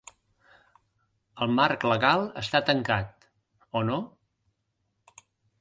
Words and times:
El 1.45 1.53
marc 1.59 1.85
legal 1.91 2.25
està 2.43 2.63
tancat, 2.71 3.29
o 3.83 3.87
no? 3.91 4.03